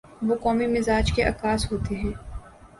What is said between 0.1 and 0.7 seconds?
وہ قومی